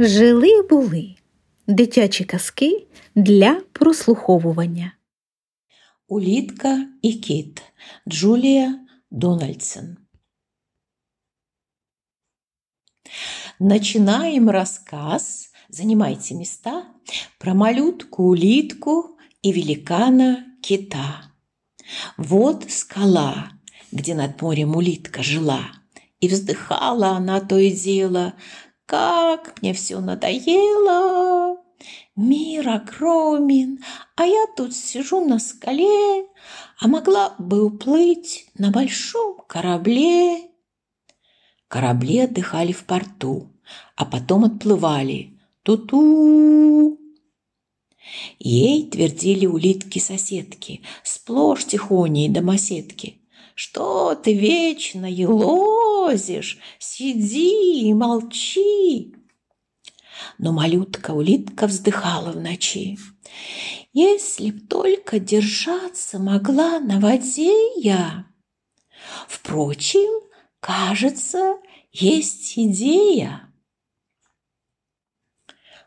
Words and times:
Жили 0.00 0.62
були 0.62 1.14
дитячі 1.66 2.24
казки 2.24 2.86
для 3.14 3.60
прослуховування. 3.72 4.92
Улитка 6.08 6.86
и 7.04 7.12
кит. 7.12 7.62
Джулия 8.08 8.78
Дональдсон. 9.10 9.96
Начинаем 13.60 14.50
рассказ, 14.50 15.52
занимайте 15.68 16.34
места, 16.34 16.86
про 17.38 17.54
малютку-улитку 17.54 19.18
и 19.42 19.52
великана-кита. 19.52 21.32
Вот 22.16 22.70
скала, 22.70 23.50
где 23.92 24.14
над 24.14 24.42
морем 24.42 24.76
улитка 24.76 25.22
жила, 25.22 25.72
и 26.20 26.28
вздыхала 26.28 27.16
она 27.16 27.40
то 27.40 27.58
и 27.58 27.72
дело, 27.72 28.34
как 28.88 29.60
мне 29.60 29.74
все 29.74 30.00
надоело. 30.00 31.58
Мир 32.16 32.68
огромен, 32.70 33.84
а 34.16 34.24
я 34.24 34.46
тут 34.56 34.74
сижу 34.74 35.24
на 35.24 35.38
скале, 35.38 36.26
а 36.80 36.88
могла 36.88 37.34
бы 37.38 37.66
уплыть 37.66 38.46
на 38.54 38.70
большом 38.70 39.42
корабле. 39.46 40.48
Корабли 41.68 42.20
отдыхали 42.20 42.72
в 42.72 42.84
порту, 42.84 43.52
а 43.94 44.06
потом 44.06 44.44
отплывали. 44.44 45.38
Ту-ту! 45.64 46.98
Ей 48.38 48.88
твердили 48.88 49.44
улитки-соседки, 49.44 50.80
сплошь 51.04 51.66
тихоней 51.66 52.30
домоседки. 52.30 53.20
Что 53.54 54.14
ты 54.14 54.32
вечно 54.32 55.04
елозишь? 56.08 56.58
Сиди 56.78 57.88
и 57.88 57.94
молчи. 57.94 59.14
Но 60.38 60.52
малютка-улитка 60.52 61.66
вздыхала 61.66 62.32
в 62.32 62.36
ночи. 62.36 62.98
Если 63.92 64.50
б 64.50 64.60
только 64.66 65.18
держаться 65.18 66.18
могла 66.18 66.80
на 66.80 67.00
воде 67.00 67.52
я. 67.76 68.26
Впрочем, 69.28 70.22
кажется, 70.60 71.56
есть 71.92 72.58
идея. 72.58 73.52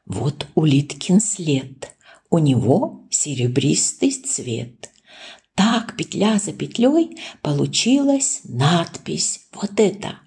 Вот 0.06 0.48
улиткин 0.56 1.20
след, 1.20 1.92
у 2.30 2.40
него 2.40 3.08
серебристый 3.12 4.12
цвет. 4.12 4.92
Так, 5.56 5.96
петля 5.98 6.40
за 6.40 6.54
петлей, 6.54 7.18
получилась 7.42 8.42
надпись 8.44 9.48
вот 9.54 9.80
это. 9.80 10.20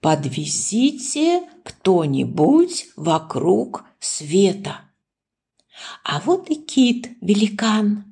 Подвезите 0.00 1.42
кто-нибудь 1.64 2.86
вокруг 2.96 3.84
света. 4.00 4.80
А 6.04 6.20
вот 6.20 6.50
и 6.50 6.56
кит-великан. 6.56 8.11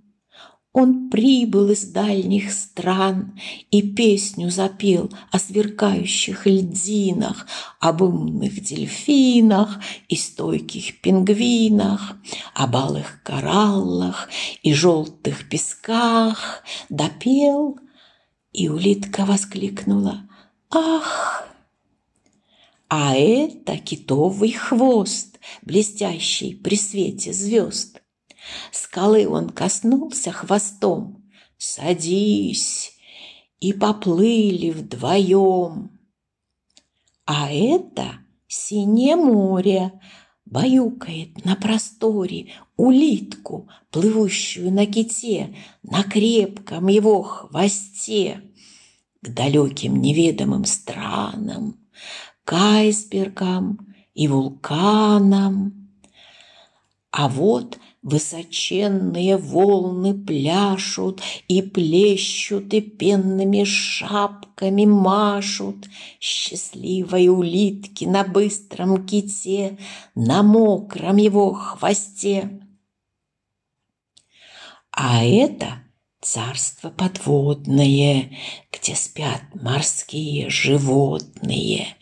Он 0.73 1.11
прибыл 1.11 1.71
из 1.71 1.85
дальних 1.87 2.53
стран 2.53 3.37
и 3.73 3.83
песню 3.83 4.51
запел 4.51 5.11
о 5.33 5.41
сверкающих 5.41 6.47
льдинах, 6.47 7.49
об 7.81 8.03
умных 8.03 8.63
дельфинах 8.63 9.81
и 10.09 10.15
стойких 10.15 11.01
пингвинах, 11.01 12.17
о 12.55 12.69
балых 12.69 13.21
кораллах 13.25 14.29
и 14.63 14.73
желтых 14.73 15.49
песках. 15.49 16.63
Допел, 16.89 17.77
и 18.53 18.69
улитка 18.69 19.25
воскликнула 19.25 20.29
«Ах!» 20.71 21.49
А 22.89 23.15
это 23.15 23.77
китовый 23.77 24.53
хвост, 24.53 25.39
блестящий 25.63 26.55
при 26.55 26.77
свете 26.77 27.33
звезд. 27.33 28.00
Скалы 28.73 29.29
он 29.29 29.51
коснулся 29.51 30.33
хвостом. 30.33 31.31
«Садись!» 31.59 32.93
И 33.61 33.73
поплыли 33.73 34.71
вдвоем. 34.71 35.99
А 37.27 37.53
это 37.53 38.21
синее 38.49 39.17
море 39.17 39.93
баюкает 40.47 41.45
на 41.45 41.57
просторе 41.57 42.53
улитку, 42.77 43.69
плывущую 43.91 44.73
на 44.73 44.87
ките, 44.87 45.55
на 45.83 46.03
крепком 46.03 46.89
его 46.89 47.23
хвосте. 47.23 48.43
К 49.23 49.29
далеким 49.29 50.01
неведомым 50.01 50.65
странам 50.65 51.81
к 52.51 52.53
айсбергам 52.53 53.95
и 54.13 54.27
вулканам. 54.27 55.89
А 57.13 57.29
вот 57.29 57.79
высоченные 58.03 59.37
волны 59.37 60.15
пляшут 60.15 61.21
и 61.49 61.63
плещут, 61.63 62.73
и 62.73 62.81
пенными 62.81 63.65
шапками 63.65 64.87
машут. 64.87 65.89
Счастливой 66.19 67.29
улитки 67.29 68.05
на 68.05 68.25
быстром 68.25 69.07
ките, 69.07 69.79
на 70.15 70.43
мокром 70.43 71.17
его 71.17 71.53
хвосте. 71.53 72.61
А 74.93 75.25
это 75.25 75.85
царство 76.21 76.91
подводное, 76.91 78.31
где 78.73 78.95
спят 78.95 79.43
морские 79.55 80.51
животные, 80.51 81.97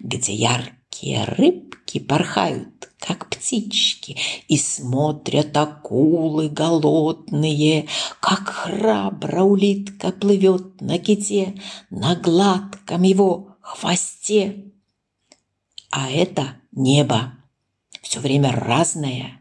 где 0.00 0.32
яркие 0.32 1.24
рыбки 1.24 1.98
порхают, 1.98 2.90
как 3.06 3.28
птички, 3.30 4.16
и 4.48 4.56
смотрят 4.56 5.56
акулы 5.56 6.48
голодные, 6.48 7.86
как 8.20 8.48
храбро 8.48 9.42
улитка 9.42 10.10
плывет 10.10 10.80
на 10.80 10.98
ките, 10.98 11.60
на 11.90 12.16
гладком 12.16 13.02
его 13.02 13.56
хвосте. 13.60 14.72
А 15.90 16.10
это 16.10 16.56
небо, 16.72 17.32
все 18.02 18.18
время 18.18 18.50
разное, 18.50 19.40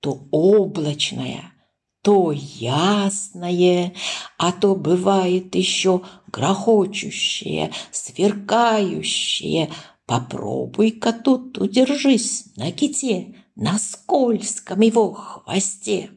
то 0.00 0.26
облачное– 0.30 1.52
то 2.00 2.32
ясное, 2.32 3.92
а 4.38 4.52
то 4.52 4.76
бывает 4.76 5.54
еще 5.54 6.02
грохочущее, 6.28 7.72
сверкающее. 7.90 9.68
Попробуй-ка 10.08 11.12
тут 11.12 11.58
удержись 11.58 12.46
на 12.56 12.72
ките, 12.72 13.44
на 13.56 13.78
скользком 13.78 14.80
его 14.80 15.12
хвосте. 15.12 16.10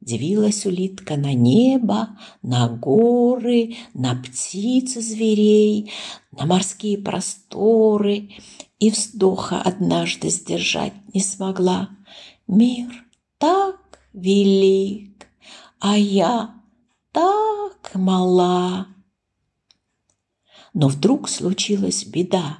Дивилась 0.00 0.66
улитка 0.66 1.16
на 1.16 1.34
небо, 1.34 2.18
на 2.42 2.68
горы, 2.68 3.76
на 3.94 4.16
птиц 4.16 4.96
и 4.96 5.00
зверей, 5.00 5.92
на 6.32 6.46
морские 6.46 6.98
просторы, 6.98 8.30
и 8.80 8.90
вздоха 8.90 9.62
однажды 9.62 10.28
сдержать 10.28 10.94
не 11.14 11.20
смогла. 11.20 11.90
Мир 12.48 12.90
так 13.38 14.00
велик, 14.12 15.28
а 15.78 15.96
я 15.96 16.56
так 17.12 17.92
мала. 17.94 18.93
Но 20.74 20.88
вдруг 20.88 21.28
случилась 21.28 22.04
беда. 22.04 22.58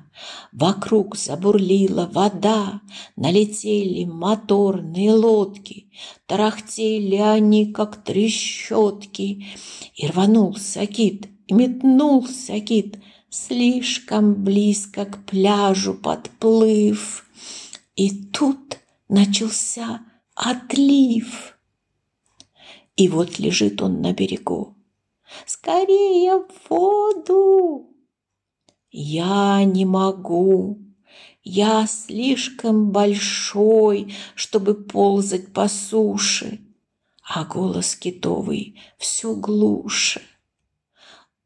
Вокруг 0.53 1.17
забурлила 1.17 2.09
вода, 2.11 2.81
Налетели 3.17 4.05
моторные 4.05 5.13
лодки, 5.13 5.91
Тарахтели 6.27 7.17
они, 7.17 7.73
как 7.73 8.05
трещотки. 8.05 9.47
И 9.97 10.07
рванулся 10.07 10.87
кит, 10.87 11.29
и 11.49 11.55
метнулся 11.55 12.61
кит, 12.61 13.01
Слишком 13.31 14.45
близко 14.45 15.07
к 15.07 15.27
пляжу 15.27 15.95
подплыв. 15.95 17.27
И 17.97 18.11
тут 18.27 18.79
начался 19.09 20.03
отлив. 20.37 21.59
И 22.95 23.09
вот 23.09 23.41
лежит 23.41 23.83
он 23.83 24.01
на 24.01 24.13
берегу. 24.13 24.77
Скорее 25.47 26.39
в 26.39 26.71
воду! 26.71 27.94
Я 28.97 29.65
не 29.65 29.85
могу. 29.85 30.79
Я 31.43 31.85
слишком 31.89 32.93
большой, 32.93 34.15
чтобы 34.37 34.75
ползать 34.75 35.53
по 35.53 35.67
суше, 35.67 36.61
а 37.29 37.45
голос 37.45 37.97
китовый 37.97 38.81
все 38.97 39.35
глуше. 39.35 40.23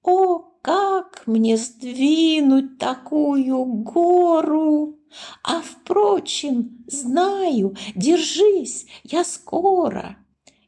О, 0.02 0.40
как 0.60 1.22
мне 1.24 1.56
сдвинуть 1.56 2.76
такую 2.76 3.64
гору? 3.64 4.98
А 5.42 5.62
впрочем, 5.62 6.84
знаю, 6.86 7.74
держись, 7.94 8.84
я 9.04 9.24
скоро. 9.24 10.18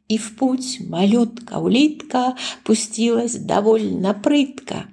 И 0.09 0.17
в 0.17 0.35
путь 0.35 0.81
малютка-улитка 0.88 2.38
пустилась 2.65 3.37
довольно 3.37 4.15
прытко. 4.15 4.87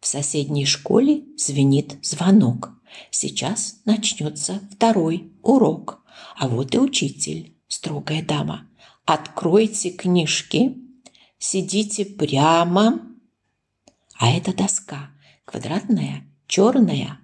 В 0.00 0.06
соседней 0.06 0.64
школе 0.64 1.24
звенит 1.36 1.98
звонок. 2.02 2.72
сейчас 3.10 3.80
начнется 3.84 4.60
второй 4.72 5.32
урок. 5.42 6.02
А 6.36 6.48
вот 6.48 6.74
и 6.74 6.78
учитель, 6.78 7.54
строгая 7.68 8.22
дама. 8.22 8.68
Откройте 9.04 9.90
книжки, 9.90 10.76
сидите 11.38 12.04
прямо. 12.04 13.00
А 14.18 14.30
это 14.30 14.54
доска 14.54 15.10
квадратная, 15.44 16.24
черная. 16.46 17.20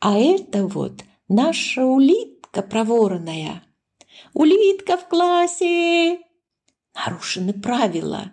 А 0.00 0.18
это 0.18 0.66
вот 0.66 1.04
наша 1.28 1.84
улитка 1.84 2.62
проворная. 2.62 3.62
Улитка 4.34 4.96
в 4.96 5.08
классе! 5.08 6.18
Нарушены 6.94 7.52
правила. 7.54 8.32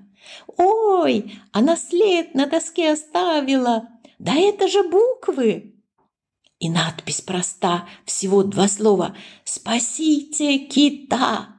Ой, 0.58 1.40
она 1.52 1.76
след 1.76 2.36
на 2.36 2.46
доске 2.46 2.92
оставила. 2.92 3.90
Да 4.18 4.36
это 4.36 4.68
же 4.68 4.84
буквы. 4.84 5.76
И 6.60 6.70
надпись 6.70 7.22
проста, 7.22 7.88
всего 8.06 8.44
два 8.44 8.68
слова 8.68 9.16
«Спасите 9.46 10.60
кита!» 10.60 11.56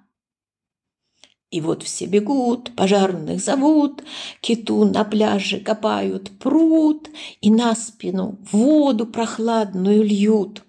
И 1.50 1.60
вот 1.60 1.82
все 1.82 2.06
бегут, 2.06 2.76
пожарных 2.76 3.40
зовут, 3.40 4.04
киту 4.40 4.84
на 4.84 5.04
пляже 5.04 5.58
копают 5.58 6.38
пруд 6.38 7.10
и 7.40 7.50
на 7.50 7.74
спину 7.74 8.38
воду 8.52 9.06
прохладную 9.06 10.04
льют. 10.04 10.62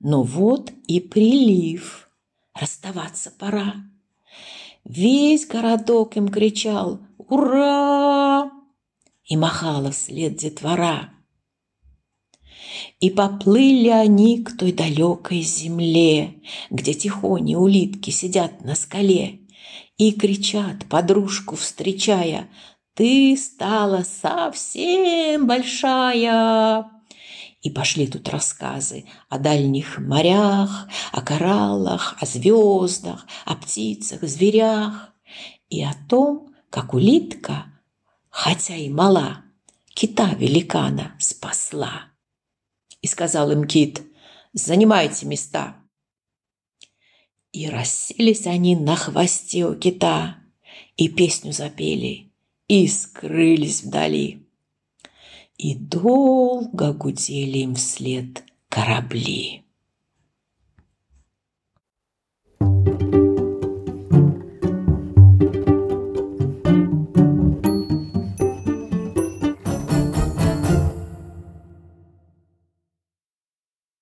Но 0.00 0.22
вот 0.24 0.72
и 0.88 1.00
прилив, 1.00 2.10
расставаться 2.54 3.30
пора. 3.30 3.74
Весь 4.88 5.46
городок 5.46 6.16
им 6.16 6.28
кричал 6.28 7.00
«Ура!» 7.18 8.50
и 9.26 9.36
махала 9.36 9.90
вслед 9.90 10.36
детвора. 10.36 11.10
И 12.98 13.10
поплыли 13.10 13.90
они 13.90 14.42
к 14.42 14.56
той 14.56 14.72
далекой 14.72 15.42
земле, 15.42 16.42
Где 16.70 16.94
тихони 16.94 17.54
улитки 17.54 18.08
сидят 18.08 18.64
на 18.64 18.74
скале 18.74 19.40
И 19.98 20.12
кричат, 20.12 20.86
подружку 20.88 21.56
встречая, 21.56 22.48
«Ты 22.94 23.36
стала 23.36 24.04
совсем 24.04 25.46
большая!» 25.46 26.97
И 27.60 27.70
пошли 27.70 28.06
тут 28.06 28.28
рассказы 28.28 29.06
о 29.28 29.38
дальних 29.38 29.98
морях, 29.98 30.88
о 31.10 31.20
кораллах, 31.22 32.16
о 32.20 32.26
звездах, 32.26 33.26
о 33.44 33.56
птицах, 33.56 34.22
зверях 34.22 35.12
и 35.68 35.82
о 35.82 35.92
том, 36.08 36.54
как 36.70 36.94
улитка, 36.94 37.66
хотя 38.30 38.76
и 38.76 38.88
мала, 38.88 39.42
кита 39.92 40.34
великана 40.34 41.16
спасла. 41.18 42.12
И 43.00 43.08
сказал 43.08 43.50
им 43.50 43.64
кит, 43.66 44.02
занимайте 44.52 45.26
места. 45.26 45.76
И 47.50 47.68
расселись 47.68 48.46
они 48.46 48.76
на 48.76 48.94
хвосте 48.94 49.66
у 49.66 49.74
кита, 49.74 50.36
и 50.96 51.08
песню 51.08 51.52
запели, 51.52 52.32
и 52.68 52.86
скрылись 52.86 53.82
вдали. 53.82 54.47
И 55.58 55.74
долго 55.74 56.92
гудели 56.92 57.58
им 57.58 57.74
вслед 57.74 58.44
корабли. 58.68 59.64